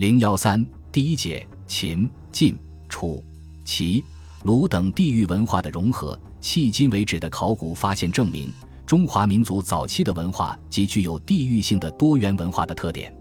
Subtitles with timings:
[0.00, 2.58] 零幺三第一节秦、晋、
[2.88, 3.22] 楚、
[3.66, 4.02] 齐、
[4.44, 6.18] 鲁等地域文化的融合。
[6.40, 8.50] 迄今为止的考古发现证明，
[8.86, 13.14] 中华民族早期的文化即具有地域性的多元文化的特点。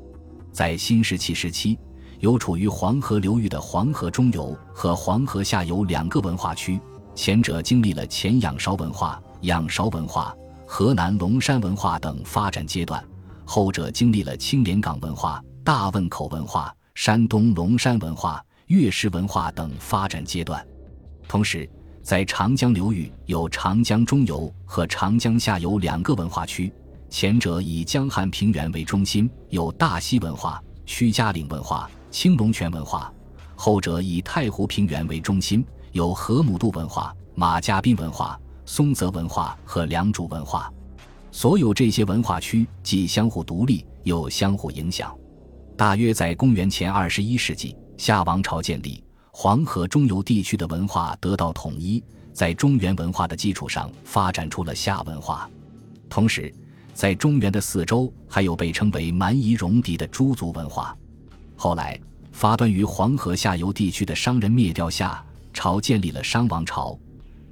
[0.53, 1.77] 在新石器时期，
[2.21, 6.79] 有处于黄河流域的黄河中游和黄河下游两个文化区，
[7.13, 10.33] 前者经历了前仰韶文化、仰韶文化、
[10.65, 13.03] 河南龙山文化等发展阶段，
[13.43, 15.43] 后者经历了青莲岗文化。
[15.69, 20.65] 大汶口文化、山东龙山文化、月氏文化等发展阶段，
[21.27, 21.69] 同时
[22.01, 26.73] 在长江流域有长江中游和长江下游两个文化区，
[27.07, 33.13] 前者以江汉平原为中心，有大溪文化、屈家岭文化、青龙泉文化；
[33.55, 40.73] 后者以太湖平原为中心，有河姆渡文化、马家浜文化、松泽文化和良渚文化。
[41.29, 45.15] 所有这些文化区既相互独立，又相互影响。
[45.79, 55.49] 大约在公元前二十一世纪，夏王朝建立，黄河中游地区的文化得到统一，在中原文化的基础上发展出了夏文化。
[56.09, 56.53] 同时，
[56.93, 60.93] 在中原的四周还有被称为蛮夷戎狄的诸族文化。
[61.55, 61.97] 后来，
[62.33, 66.99] 发端于黄河下游地区的商人灭掉夏朝，建立了商王朝。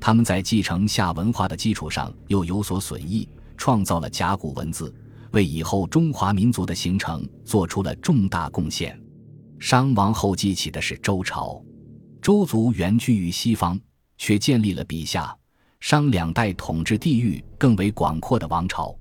[0.02, 4.94] 他们在继承夏文化的基础上又有所损益，创造了甲骨文字。
[5.32, 9.00] 为以后中华民族的形成做出了重大贡献。
[9.60, 11.62] 商王后继起的是周朝，
[12.22, 13.80] 周族原居于西方，
[14.18, 15.36] 却建立了比夏、
[15.80, 18.96] 商两代统治地域更为广阔的王朝。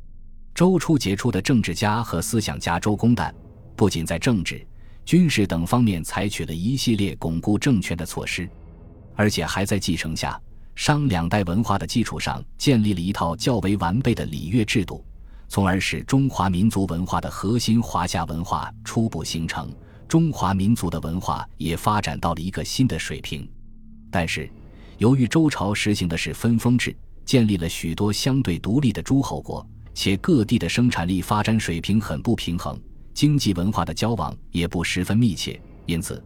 [0.54, 3.32] 周初杰出的政治家和思想家周公旦，
[3.76, 4.66] 不仅在政治、
[5.04, 8.48] 军事等方面采取了一系列巩固政权的措施，
[9.14, 10.40] 而且还在继承夏、
[10.74, 15.04] 商两代文化的基础上，建立了一套较为完备的礼乐制度。
[15.48, 19.72] 从而使中华民族文化的核心华夏文化初步形成，
[20.08, 23.48] 中华民族的文化也发展到了一个新的水平。
[24.10, 24.50] 但是，
[24.98, 32.80] 由于周朝实行的是分封制，建立了许多相对独立的诸侯国，且各地的生产力发展水平很不平衡，
[33.14, 36.22] 经济文化的交往也不十分密切，因此，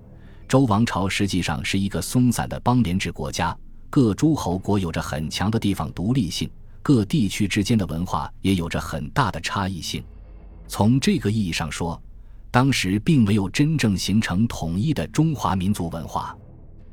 [0.48, 3.56] 周王朝实际上是一个松散的邦联制国家，
[3.88, 6.48] 各诸侯国有着很强的地方独立性。
[6.82, 10.02] 各地区之间的文化也有着很大的差异性。
[10.66, 12.00] 从这个意义上说，
[12.50, 16.36] 当时并没有真正形成统一的中华民族文化。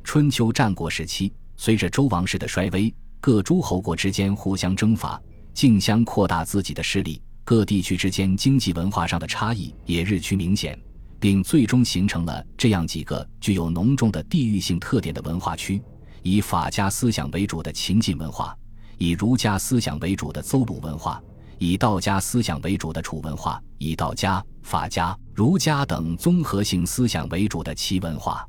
[0.04, 5.22] 春秋战国时期，随着周王室的衰微，各诸侯国之间互相征伐，
[5.54, 10.80] 竞相扩大自己的势力，各地区之间经济文化上的差异也日趋明显，
[11.20, 15.82] 并最终形成了这样几个具有浓重的地域性特点的文化区：
[16.24, 18.58] 以法家思想为主的秦晋文化。
[18.98, 21.22] 以儒家思想为主的邹鲁文化，
[21.58, 28.48] 以道家思想为主的楚文化，以道家、法家、儒家等综合性思想为主的齐文化。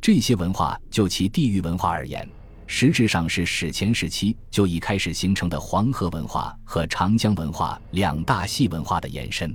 [0.00, 2.28] 这些文化就其地域文化而言，
[2.66, 9.54] 实质上是史前时期就已开始形成的黄河文化和长江文化两大系文化的延伸。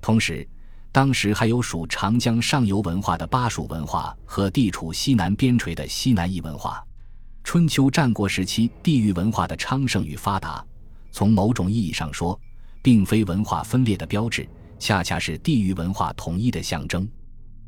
[0.00, 0.46] 同时，
[0.92, 6.84] 当时还有属长江上游文化的巴蜀文化和地处西南边陲的西南夷文化。
[7.44, 10.64] 春秋战国时期地域文化的昌盛与发达，
[11.10, 12.38] 从某种意义上说，
[12.80, 14.48] 并非文化分裂的标志，
[14.78, 17.06] 恰恰是地域文化统一的象征。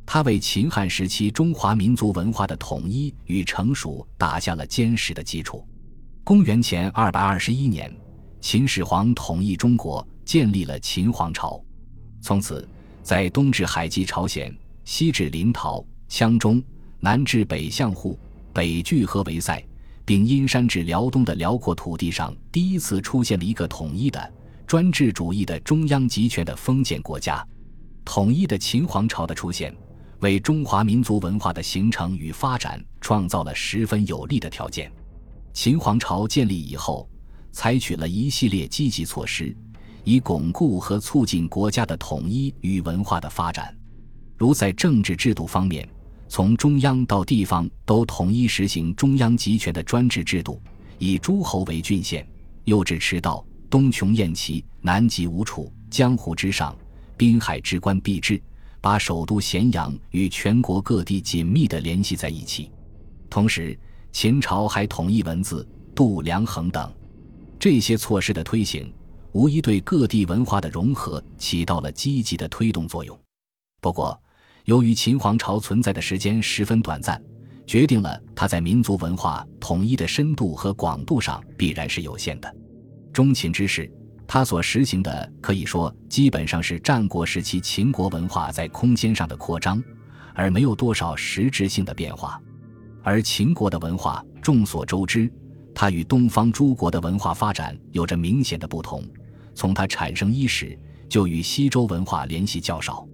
[0.06, 5.66] 它为秦汉时期中华民族文化的统一与成熟打下了坚实的基础。
[6.22, 7.94] 公元前二百二十一年，
[8.40, 11.62] 秦始皇统一中国，建立了秦皇朝。
[12.22, 12.66] 从此，
[13.02, 16.62] 在东至海及朝鲜，西至临洮、羌中，
[17.00, 18.18] 南至北向户。
[18.54, 19.60] 北距河为塞，
[20.04, 24.32] 并阴山至辽东的辽阔土地上，第一次出现了一个统一的
[24.64, 27.44] 专制主义的中央集权的封建国家。
[28.04, 29.74] 统一的秦皇朝的出现，
[30.20, 34.88] 为中华民族文化的形成与发展创造了十分有利的条件。
[35.52, 37.08] 秦皇朝建立以后，
[37.50, 39.56] 采取了一系列积极措施，
[40.04, 43.76] 以巩固和促进国家的统一与文化的发展，
[44.36, 45.88] 如在政治制度方面。
[46.34, 50.60] 从中央到地方都统一实行中央集权的专制制度，
[50.98, 52.26] 以诸侯为郡县，
[52.64, 56.76] 右至赤道，东穷燕齐，南极吴楚，江湖之上，
[57.16, 58.42] 滨海之关必至，
[58.80, 62.68] 把首都咸阳与全国各地紧密地联系在一起。
[63.30, 63.78] 同时，
[64.10, 65.64] 秦朝还统一文字、
[65.94, 66.92] 度量衡等
[67.60, 68.92] 这些措施的推行，
[69.30, 73.16] 无疑对各地文化的融合起到了积极的推动作用。
[73.80, 74.20] 不过，
[74.64, 77.22] 由于秦皇朝存在的时间十分短暂，
[77.66, 82.56] 决定了它在民族文化统一的深度和广度上必然是有限的。
[83.12, 83.90] 中秦之事，
[84.26, 89.84] 它所实行的可以说基本上是战国时期秦国文化在空间上的扩张，
[90.32, 92.40] 而没有多少实质性的变化。
[93.02, 95.30] 而秦国的文化，众所周知，
[95.74, 99.04] 它与东方诸国的文化发展有着明显的不同。
[99.54, 103.06] 从它产生伊始，就与西周文化联系较少。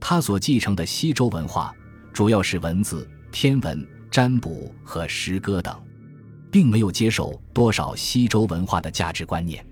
[0.00, 1.74] 他所继承的西周文化，
[2.12, 5.76] 主要是文字、天文、占卜和诗歌等，
[6.50, 9.64] 并没有接受多少西周文化的价值观念。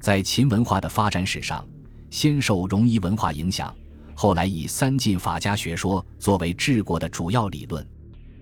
[0.00, 1.66] 在秦文化的发展史上，
[2.10, 3.74] 先受戎夷文化影响，
[4.14, 7.84] 后来以三晋法家学说作为治国的主要理论。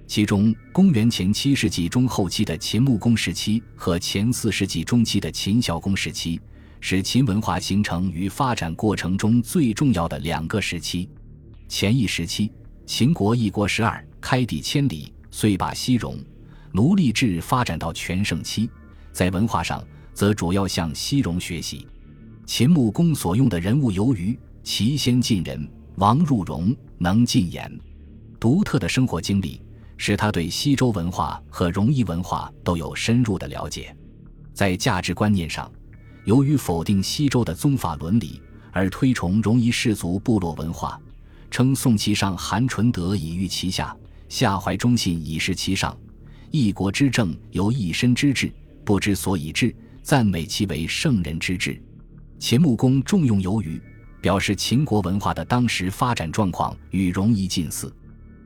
[0.07, 6.41] 其中，公元前七世纪中后期的秦穆公时期和前四世纪中期的秦孝公时期，
[6.81, 11.09] 是秦文化形成与发展过程中最重要的两个时期。
[11.71, 12.51] 前一时期，
[12.85, 16.19] 秦国一国十二，开地千里，遂把西戎
[16.73, 18.69] 奴隶制发展到全盛期，
[19.13, 19.81] 在文化上。
[20.13, 21.87] 则主要向西戎学习。
[22.45, 27.73] 秦穆公所用的人物由于其先晋人，王入戎，能进言，
[28.39, 29.63] 独特的生活经历，
[29.97, 33.97] 使他对西周文化和戎夷文化都有深入的了解。
[34.53, 35.71] 在价值观念上，
[36.25, 41.01] 由于否定西周的宗法伦理，而推崇戎夷氏族部落文化，
[41.51, 43.97] 称宋其上韩纯德以御其下，
[44.29, 45.97] 下怀忠信以示其上，
[46.51, 48.53] 一国之政由一身之治，
[48.85, 49.75] 不知所以治。
[50.03, 51.81] 赞美其为圣人之治。
[52.39, 53.81] 秦穆公重用由于，
[54.21, 57.95] 表示秦国文化的当时发展状况与戎夷近似。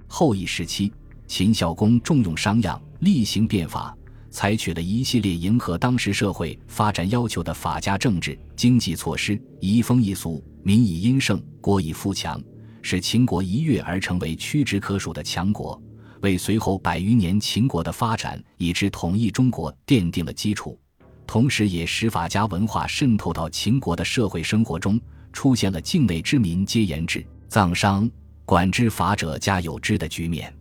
[0.09, 0.93] 后一时期，
[1.29, 3.97] 秦孝公重用商鞅，厉行变法，
[4.31, 12.43] 采取了一系列迎合当时社会发展要求的法家政治、经济措施，移风易俗，民以殷盛，国以富强，
[12.85, 15.83] 使秦国一跃而成为屈指可数的强国，
[16.21, 20.79] 为随后百余年秦国的发展以至统一中国奠定了基础。
[21.27, 25.01] 同时，也使法家文化渗透到秦国的社会生活中，
[25.33, 28.09] 出现了境内之民皆言之，葬商
[28.45, 30.55] 管之法者家有之的局面。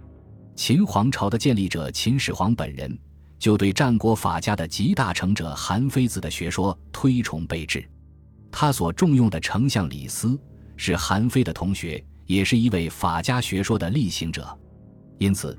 [0.56, 2.98] 秦皇朝的建立者秦始皇本人，
[3.38, 7.86] 就对战国法家的集大成者韩非子的学说推崇备至。
[8.50, 10.40] 他所重用的丞相李斯
[10.78, 14.58] 是韩非的同学，也是一位法家学说的力行者，
[15.18, 15.58] 因此。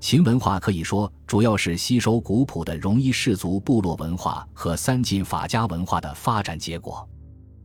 [0.00, 7.08] 秦文化可以说主要是吸收古朴的戎夷氏族部落文化和三晋法家文化的发展结果。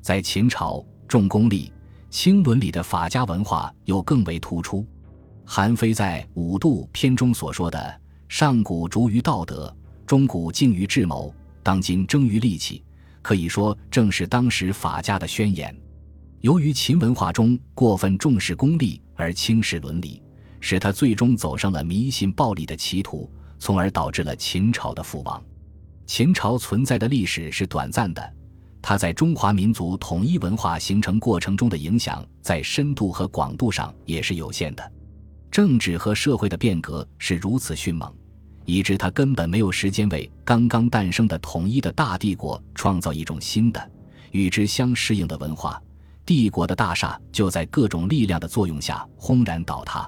[0.03, 1.73] 在秦朝，重功利、
[2.11, 4.85] 轻伦理的法家文化又更为突出。
[5.43, 11.33] 韩非在《五度篇》中所说的“上古逐于道德，中古敬于智谋，
[11.63, 12.83] 当今争于利器”，
[13.23, 15.75] 可以说正是当时法家的宣言。
[16.41, 20.21] 由于秦文化中过分重视功利而轻视伦理。
[20.59, 25.41] 使他最终走上了迷信暴力的歧途，从而导致了秦朝的覆亡。
[26.05, 28.33] 秦朝存在的历史是短暂的，
[28.81, 34.91] 它在中华民族统一文化形成过程中的影响，在深度和广度上也是有限的。
[35.51, 38.11] 政治和社会的变革是如此迅猛，
[38.65, 43.91] 以致他根本没有时间为刚刚诞生的统一的大帝国创造一种新的、
[44.31, 45.81] 与之相适应的文化。
[46.27, 50.07] 帝国的大厦就在各种力量的作用下轰然倒塌。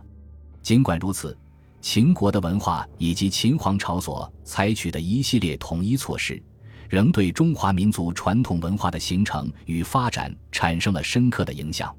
[0.62, 1.36] 尽管如此，
[1.80, 6.44] 秦国的文化以及秦皇朝所采取的一系列统一措施，
[6.90, 11.96] 仍对中华民族传统文化的形成与发展产生了深刻的影响。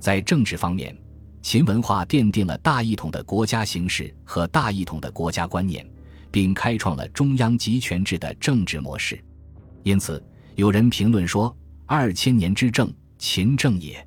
[0.00, 0.92] 在政治方面，
[1.40, 5.88] 秦文化奠定了大一统的国家形式和大一统的国家观念，
[6.32, 9.22] 并开创了中央集权制的政治模式。
[9.84, 10.20] 因此，
[10.56, 14.04] 有人评论说：“二千年之政，秦政也。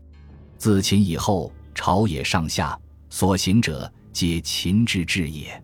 [0.57, 2.77] 自秦以后，朝野上下。”
[3.10, 5.63] 所行者皆秦之治也。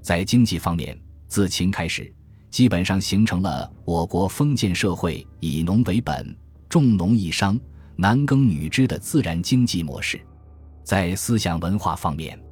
[0.00, 0.98] 在经济方面，
[1.28, 2.10] 自秦开始，
[2.50, 6.34] 基本上形成了我国封建社会以农为本、
[6.70, 7.60] 重农抑商、
[7.96, 10.18] 男耕女织的自然经济模式。
[10.82, 12.42] 在思想文化方面，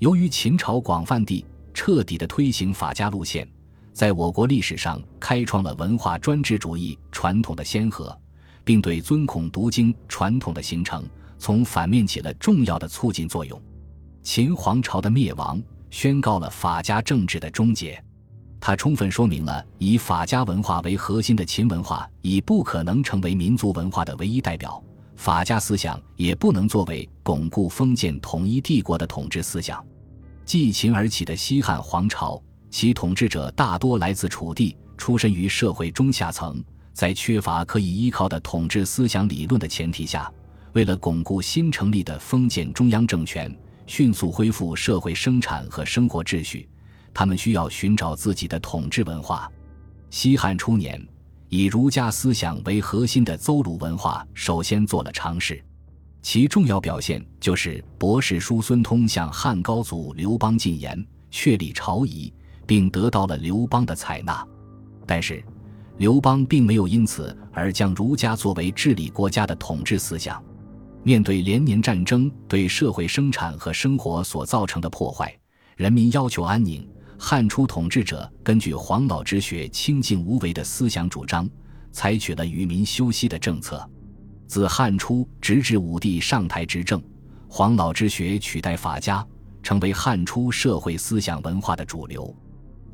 [0.00, 3.48] 由于秦朝广泛地、彻底地推行法家路线，
[3.94, 8.14] 在我国历史上开创了文化专制主义传统的先河，
[8.68, 11.02] 并对尊孔读经传统的形成，
[11.38, 13.58] 从反面起了重要的促进作用。
[14.22, 15.58] 秦皇朝的灭亡
[15.88, 17.98] 宣告了法家政治的终结，
[18.60, 24.84] 它充分说明了以法家文化为核心的秦文化已不可能成为民族文化的唯一代表，
[25.16, 29.82] 法家思想也不能作为巩固封建统一帝国的统治思想。
[30.44, 36.62] 继秦而起的西汉皇朝，其统治者大多来自楚地，出身于社会中下层，
[36.98, 40.28] 在缺乏可以依靠的统治思想理论的前提下，
[40.72, 43.56] 为了巩固新成立的封建中央政权。
[43.86, 46.68] 迅速恢复社会生产和生活秩序，
[47.14, 49.48] 他们需要寻找自己的统治文化。
[50.10, 51.00] 西汉初年，
[51.48, 55.64] 以儒家思想为核心的邹鲁文化首先做了尝试。
[56.20, 62.34] 其重要表现就是博士叔孙通向汉高祖刘邦进言，确立朝仪，
[62.66, 64.44] 并得到了刘邦的采纳。
[65.06, 65.42] 但是，
[65.98, 70.42] 刘邦并没有因此而将儒家作为治理国家的统治思想。
[71.02, 75.36] 面对连年战争对社会生产和生活所造成的破坏，
[75.76, 76.88] 人民要求安宁。
[77.20, 81.48] 汉初统治者根据黄老之学清静无为的思想主张，
[81.90, 83.84] 采取了与民休息的政策。
[84.46, 87.02] 自汉初直至武帝上台执政，
[87.48, 89.26] 黄老之学取代法家，
[89.64, 92.32] 成为汉初社会思想文化的主流。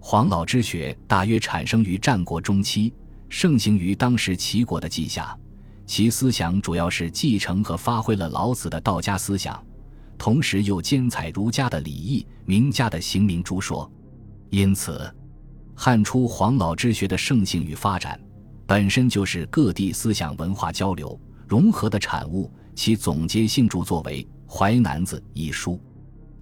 [0.07, 2.93] 黄老之学大约产生于战国中期，
[3.31, 5.35] 盛行于当时齐国的稷下。
[5.87, 9.59] 其思想主要是继承和发挥了老子的道家思想，
[10.19, 13.91] 同时又兼采儒家的礼义、名家的刑名诸说。
[14.51, 15.11] 因此，
[15.75, 18.21] 汉初黄老之学的盛行与发展，
[18.67, 21.19] 本身就是各地思想文化交流。
[21.49, 24.23] 融合的产物，其总结性著作为
[24.55, 25.81] 《淮南子》一书。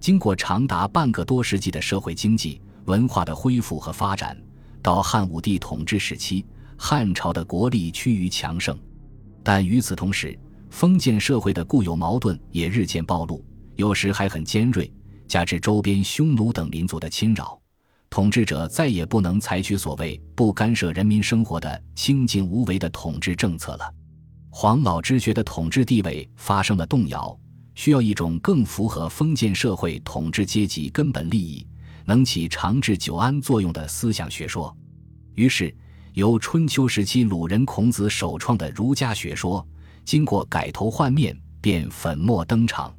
[0.01, 4.37] 经过长达半个多世纪的社会经济文化的恢复和发展，
[4.81, 6.45] 到汉武帝统治时期，
[6.77, 8.77] 汉朝的国力趋于强盛。
[9.43, 10.37] 但与此同时，
[10.69, 13.43] 封建社会的固有矛盾也日渐暴露，
[13.75, 14.91] 有时还很尖锐。
[15.25, 17.59] 加之周边匈奴等民族的侵扰，
[18.09, 23.93] 统治者再也不能采取所谓不干涉人民生活的清静无为的统治政策了。
[24.49, 27.35] 黄老之学的统治地位发生了动摇，
[27.73, 31.65] 需要一种更符合封建社会统治阶级根本利益、
[32.05, 34.75] 能起长治久安作用的思想学说。
[35.35, 35.75] 于是，
[36.13, 39.65] 由春秋时期鲁人孔子首创的儒家学说，
[40.05, 42.93] 经过改头换面，便粉墨登场。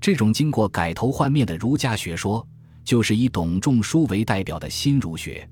[0.00, 2.46] 这种经过改头换面的儒家学说，
[2.84, 5.48] 就是以董仲舒为代表的新儒学。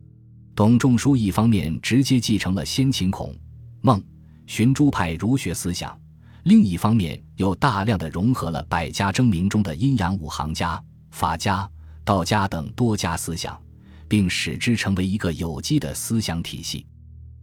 [0.55, 3.35] 董仲舒一方面直接继承了先秦孔
[3.81, 4.03] 孟。
[4.47, 5.99] 寻诸派儒学思想，
[6.45, 11.69] 另一方面又大量的融合了百家争鸣中的阴阳五行家、法家、
[12.05, 13.59] 道家等多家思想，
[14.07, 16.87] 并使之成为一个有机的思想体系。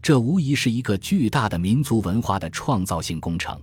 [0.02, 3.60] 这无疑是一个巨大的民族文化的创造性工程。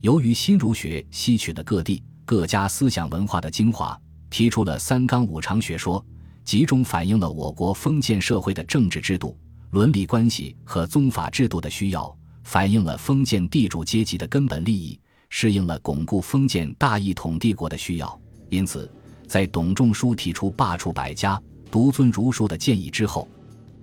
[0.00, 3.98] 由于新儒学吸取了各地各家思想文化的精华，
[4.28, 6.04] 提出了三纲五常学说，
[6.44, 9.36] 集中反映了我国封建社会的政治制度、
[9.70, 12.14] 伦理关系和宗法制度的需要。
[12.42, 15.00] 反映了封建地主阶级的根本利益，
[15.30, 18.20] 适应了巩固封建大一统帝国的需要。
[18.50, 18.92] 因此，
[19.26, 21.40] 在董仲舒提出罢黜百家、
[21.70, 23.28] 独尊儒术的建议之后，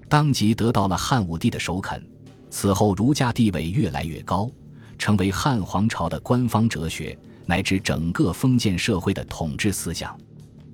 [0.08, 2.06] 当即得到了汉武帝的首肯。
[2.50, 4.50] 此后，儒家地位越来越高，
[4.98, 10.18] 成为汉皇朝的官方哲学，乃至整个封建社会的统治思想。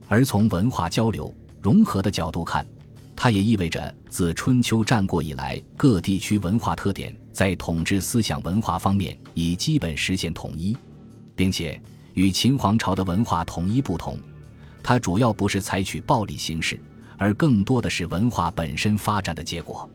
[0.08, 2.66] 而从文化交流融合的角度看，
[3.16, 7.16] 它也意味着自春秋战国以来，各地区文化特点。
[7.32, 10.76] 在统治思想文化方面已基本实现统一，
[11.36, 11.80] 并且
[12.16, 14.18] 与秦皇朝的文化统一不同，
[14.88, 16.80] 它主要不是采取暴力形式，
[17.18, 19.90] 而更多的是文化本身发展的结果。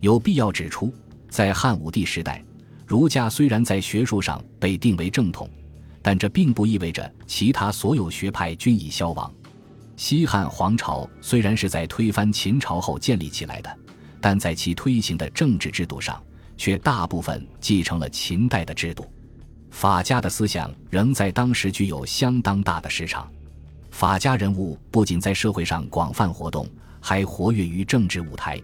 [0.00, 0.92] 有必要指出，
[1.30, 2.44] 在汉武帝时代，
[2.86, 5.48] 儒家虽然在学术上被定为正统，
[6.02, 9.32] 但这并不意味着其他所有学派均已消亡。
[9.96, 13.78] 西汉皇朝虽然是在推翻秦朝后建立起来的，
[14.20, 16.22] 但在其推行的政治制度上。
[16.58, 19.10] 却大部分继承了秦代的制度，
[19.70, 23.30] 法家的思想仍在当时具有相当大的市场。
[23.96, 26.68] 法家人物不仅在社会上广泛活动，
[27.00, 28.60] 还活跃于政治舞台。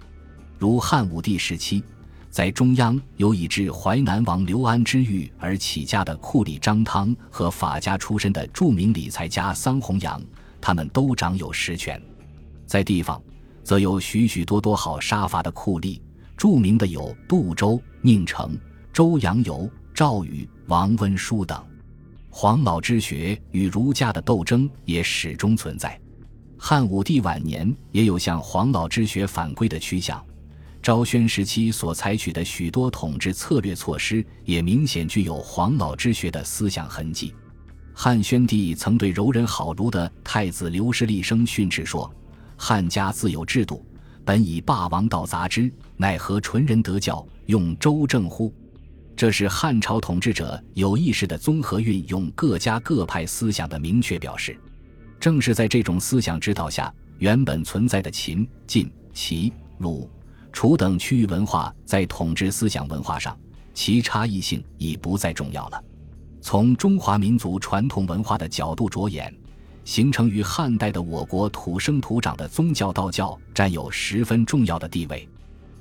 [0.59, 1.83] 如汉武帝时期，
[2.29, 10.23] 在中央有以治淮南王刘安之狱而起家的库里张汤和法家出身的著名理财家桑弘羊，
[10.61, 11.99] 他们都掌有实权。
[12.67, 13.19] 在地方，
[13.65, 15.99] 则有许许多多好杀伐的酷吏。
[16.37, 18.55] 著名的有杜周、宁成、
[18.93, 21.65] 周扬游、赵宇、王温舒等。
[22.35, 26.01] 黄老之学与儒家的斗争也始终存在。
[26.57, 30.25] 汉武帝晚年也有向黄老之学反归的趋向。
[30.81, 37.35] 昭宣时期所采取的许多统治策略措施，也明显具有黄老之学的思想痕迹。
[37.93, 42.11] 汉宣帝曾对柔仁好儒的太子刘氏厉声训斥说
[42.57, 43.85] ：“汉家自有制度。”
[44.25, 48.53] 本以霸王道杂之，奈何纯人得教，用周正乎？
[49.17, 54.59] 这是汉朝统治者有意识的综合运用各家各派思想的明确表示。
[55.21, 60.11] 正是在这种思想指导下，原本存在的秦、晋、齐、鲁、
[60.53, 63.39] 楚等区域文化，在统治思想文化上，
[63.73, 65.85] 其差异性已不再重要了。
[66.41, 69.33] 从中华民族传统文化的角度着眼。
[69.85, 75.29] 形成于汉代的我国土生土长的宗教道教占有十分重要的地位。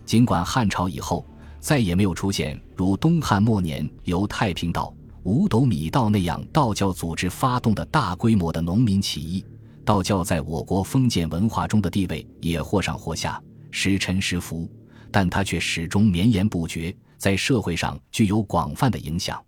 [0.07, 1.23] 尽管汉朝以后
[1.61, 9.45] 再也没有出现如东汉末年由太平道、五斗米道那样道教组织发动的大规模的农民起义，
[9.85, 14.67] 道教在我国封建文化中的地位也或上或下，时沉时浮，
[15.11, 19.39] 但它却始终绵延不绝，在社会上具有广泛的影响。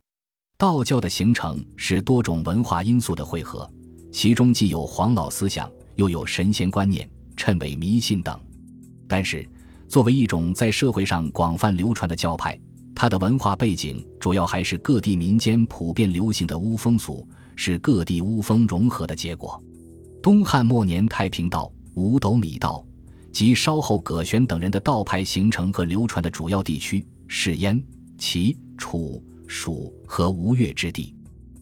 [0.55, 3.67] 道教的形成是多种文化因素的汇合，
[4.11, 8.39] 其中既有黄老思想，又有神仙观念、谶纬迷信等。
[9.07, 9.47] 但是，
[9.93, 12.59] 作为一种在社会上广泛流传的教派，
[12.95, 19.63] 它的文化背景主要还是各地民间普遍流行的巫风俗，是各地巫风融合的结果。
[20.19, 22.83] 东汉末年，太平道、五斗米道
[23.31, 27.79] 及稍后葛玄等人的道派形成和流传的主要地区是燕、
[28.17, 31.13] 齐、楚、蜀和吴越之地。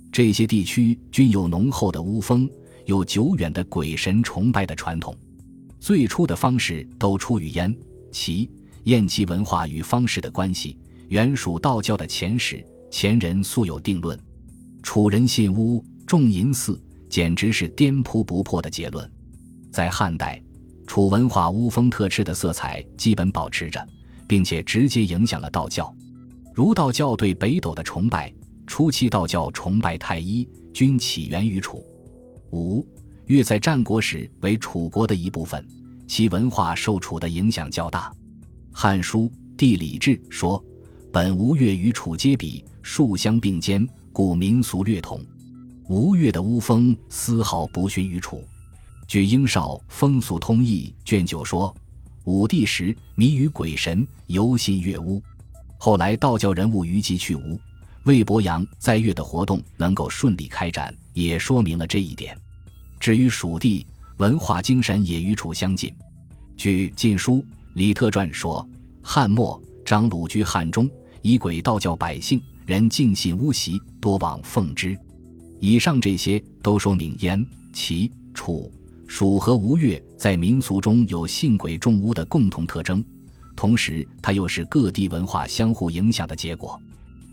[0.10, 2.50] 这些地区均有浓厚的巫风，
[2.86, 5.14] 有久远的鬼神崇拜的传统。
[5.82, 7.76] 最初的方式都出于燕、
[8.12, 8.50] 其、
[8.84, 10.78] 燕齐文化与方式的关系。
[11.08, 14.18] 原属道教的前史，前人素有定论。
[14.82, 19.12] 楚人信巫，重淫祀，简直是颠扑不破的结论。
[19.72, 20.42] 在汉代，
[20.88, 23.86] 楚文化巫风特质的色彩基本保持着，
[24.28, 25.94] 并且直接影响了道教。
[26.54, 28.34] 儒道教对北斗的崇拜，
[28.66, 31.84] 初期道教崇拜太一，均起源于楚。
[32.52, 32.86] 五
[33.26, 35.66] 越在战国时为楚国的一部分，
[36.12, 38.10] 其文化受楚的影响较大。
[38.70, 39.22] 《汉书·
[39.56, 40.62] 地理志》说。
[41.10, 45.22] 本吴越与楚皆比，数相并兼，故民俗略同。
[45.88, 48.44] 吴越的巫风丝毫不逊于楚。
[49.08, 51.74] 据英少《风俗通义》卷九说，
[52.26, 55.22] 武帝时迷于鬼神，游信越巫。
[55.78, 57.58] 后来道教人物于集去吴，
[58.04, 62.38] 魏伯阳在越的活动能够顺利开展，也说明了这一点。
[63.00, 63.86] 至于蜀地
[64.22, 65.92] 文化精神也与楚相近。
[66.56, 67.38] 据《晋书·
[67.74, 68.64] 李特传》说，
[69.02, 70.88] 汉末张鲁居汉中。
[71.24, 74.98] 以鬼道教百姓人尽信巫习，多往奉之。
[75.60, 78.72] 以上这些都说明燕、齐、楚、
[79.08, 83.04] 蜀和吴越在民俗中有信鬼重巫的共同特征，
[83.56, 86.80] 同时它又是各地文化相互影响的结果。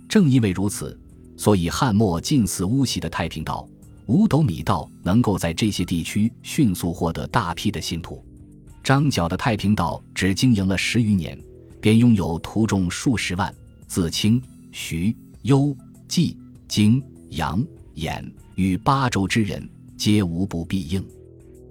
[0.07, 0.98] 正因为如此，
[1.37, 3.66] 所以汉末近似巫习的太平道、
[4.09, 8.25] 五斗米道能够在这些地区迅速获得大批的信徒。
[8.83, 11.38] 张角的太平道只经营了十余年，
[11.79, 13.55] 便拥有徒众数十万。
[13.87, 14.42] 自清、
[14.73, 17.62] 徐、幽、冀、荆、杨、
[17.97, 18.23] 兖
[18.55, 19.66] 与八州之人，
[19.97, 21.07] 皆无不必应。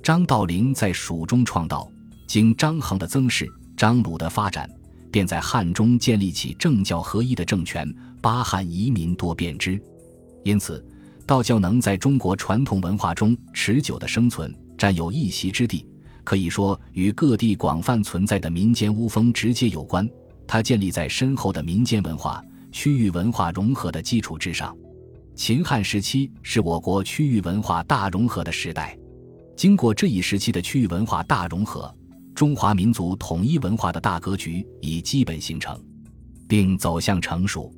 [0.04, 1.92] 张道陵在蜀中创道，
[2.28, 4.70] 经张衡的增势，张鲁的发展，
[5.12, 9.80] 便在汉中建立起政教合一的政权，八汉移民多变之。
[10.44, 10.84] 因此，
[11.28, 15.86] 道教能在中国传统文化中持久的生存，占有一席之地，
[16.24, 20.10] 可以说与各地广泛存在的民间巫风直接有关。
[20.48, 24.74] 它建立在深厚的民间文化、区域文化融合的基础之上。
[25.36, 28.98] 秦汉时期是我国区域文化大融合的时代。
[29.58, 31.94] 经过这一时期的区域文化大融合，
[32.34, 35.78] 中华民族统一文化的大格局已基本形成，
[36.48, 37.70] 并走向成熟。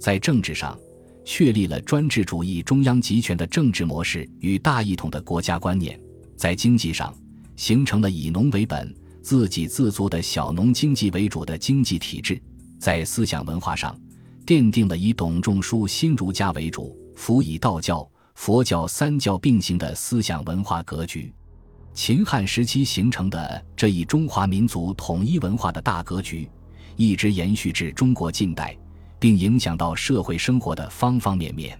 [0.00, 0.78] 在政治上，
[1.26, 5.98] 确立了专制主义中央集权的政治模式与大一统的国家观念；
[6.36, 7.12] 在经济上，
[7.56, 8.94] 形成了以农为本。
[9.20, 12.40] 自给自足的小农经济为主的经济体制，
[12.78, 13.98] 在思想文化上，
[14.46, 21.34] 奠定了以董仲舒新儒家为主，辅以道教、佛教三教并行的思想文化格局。
[21.92, 26.48] 秦汉时期形成的这一中华民族统一文化的大格局，
[26.94, 28.78] 一直延续至中国近代，
[29.18, 31.78] 并影响到社会生活的方方面面。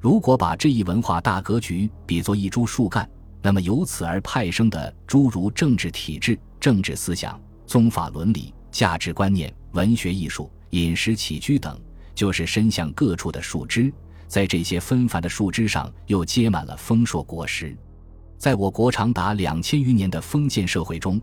[0.00, 3.08] 如果把这一文化大格局比作一株树干，
[3.40, 6.38] 那么由此而派生的诸如政治体制。
[6.60, 11.78] 政治思想、宗法伦理、价值观念、文学艺术、饮食起居等，
[12.14, 13.92] 就是伸向各处的树枝。
[14.26, 17.76] 在这些纷繁的树枝上，又结满了丰硕果实。
[18.38, 21.20] 在我国长达两千余年的封建社会中，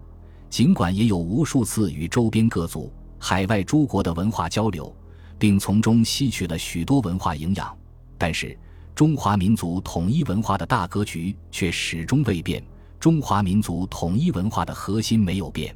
[0.48, 4.96] 尽管也有无数次与周边各族、海外诸国的文化交流，
[5.42, 7.76] 并从中吸取了许多文化营养，
[8.16, 8.56] 但是
[8.94, 12.64] 中华民族统一文化的大格局却始终未变。
[13.00, 15.76] 中华民族统一文化的核心没有变，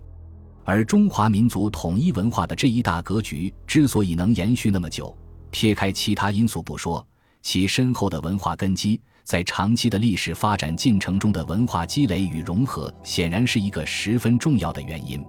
[0.63, 5.17] 而中华民族统一文化的这一大格局之所以能延续那么久，
[5.49, 7.03] 撇开其他因素不说，
[7.41, 15.25] 其深厚的文化根基，在长期的历史发展进程中的文化积累与融合，显然是一个十分重要的原因。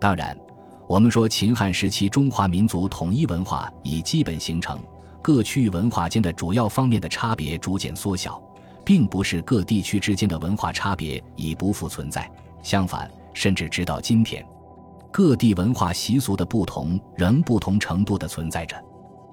[0.00, 0.34] 当然，
[0.88, 4.78] 我们说秦汉时期中华民族统一文化已基本形成，
[5.20, 8.40] 各区域文化间的主要方面的差别逐渐缩小。
[8.86, 12.30] 并不是各地区之间的文化差别已不复存在，
[12.62, 14.46] 相反，甚至直到今天，
[15.10, 18.80] 各地文化习俗的不同仍不同程度的存在着。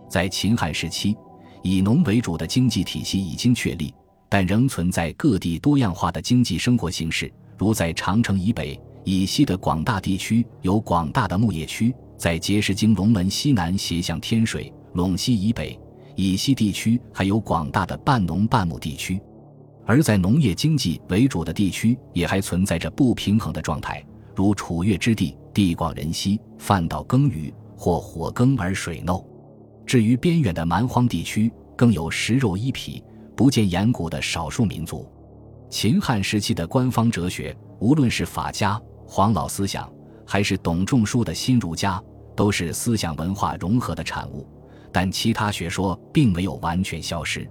[0.09, 1.15] 在秦汉时期，
[1.61, 3.93] 以农为主的经济体系已经确立，
[4.27, 7.31] 但仍存在各地多样化的经济生活形式。
[7.55, 15.77] 如在长城以北、以西的广大地区，有广大的牧业区；在碣石经龙门西南斜向天水、陇西以北、
[16.15, 19.19] 以西地区，还有广大的半农半牧地区。
[19.85, 24.01] 而在农业经济为主的地区，也还存在着不平衡的状态，
[24.33, 29.21] 如楚越之地，地广人稀，泛稻耕耘，或火耕而水耨。
[29.85, 33.03] 至于边远的蛮荒地区，更有食肉衣皮、
[33.35, 35.05] 不见眼骨的少数民族。
[35.69, 39.91] 秦汉时期的官方哲学，无论是法家、黄老思想，
[40.25, 42.01] 还是董仲舒的新儒家，
[42.35, 44.47] 都是思想文化融合的产物。
[44.91, 47.49] 但其他学说并没有完全消失。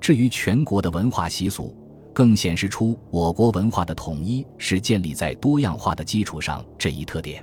[0.00, 1.74] 至于全国的文化习俗，
[2.12, 7.42] 更显示出我国文化的统一是建立在多样化的基础上这一特点。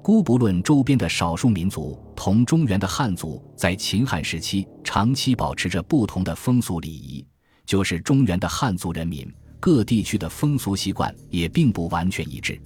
[0.00, 7.26] 姑不论周边的少数民族同中原的汉族在秦汉时期长期保持着不同的风俗礼仪，
[7.66, 12.58] 就是中原的汉族人民各地区的风俗习惯也并不完全一致。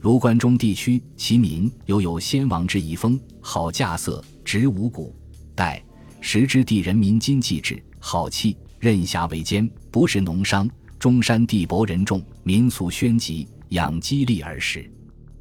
[0.00, 5.12] 如关中地区，其民犹有先王之遗风，好稼穑，植五谷；
[5.56, 5.82] 代
[6.20, 8.56] 时之地人民今祭之，好气。
[8.78, 10.70] 任侠为奸，不是农商。
[11.00, 14.88] 中山地薄人众，民俗宣集，养激励而食。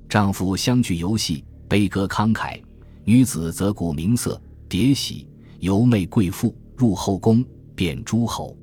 [0.10, 2.60] 丈夫相聚游戏，悲歌慷慨；
[3.04, 5.28] 女子则顾名色，迭喜，
[5.60, 8.58] 游媚贵妇，入后宫，变诸侯。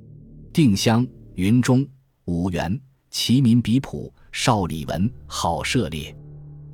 [0.52, 1.86] 定襄、云中、
[2.24, 2.80] 五原，
[3.10, 6.12] 其民比朴，少礼文，好涉猎。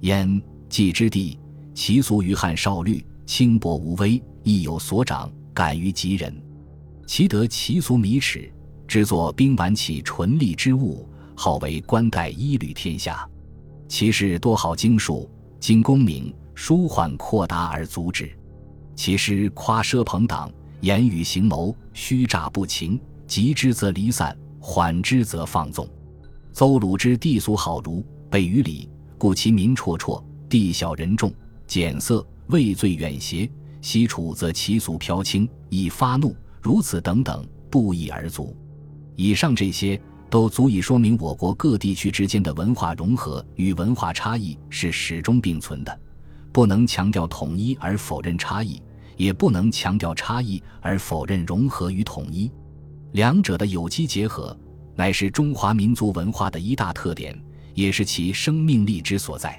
[0.01, 1.39] 燕、冀之地，
[1.75, 6.35] 其俗于汉少律，轻薄无威，亦有所长，敢于及人。
[7.07, 8.51] 其得其俗米尺，
[8.89, 13.29] 制作冰碗器纯利之物，号为冠带一履天下。
[13.87, 18.35] 其事多好经术，经功名，舒缓阔达而足之。
[18.97, 22.99] 其诗夸奢朋党，言语行谋，虚诈不情。
[23.27, 25.87] 急之则离散，缓之则放纵。
[26.61, 31.33] 邹鲁之地俗好儒，备于礼，故其民绰绰，地小人众，
[31.67, 33.51] 俭色，畏罪远邪。
[33.81, 36.37] 西楚则其俗飘轻，易发怒。
[36.61, 38.55] 如此等等，不一而足。
[39.17, 46.01] 以上这些都足以说明我国各地区之间的文化融合与文化差异是始终并存的，
[46.53, 48.83] 不能强调统一而否认差异，
[49.17, 52.53] 也不能强调差异而否认融合与统一。
[53.13, 54.55] 两者的有机结合，
[55.01, 57.35] 乃是中华民族文化的一大特点，
[57.73, 59.59] 也是其生命力之所在。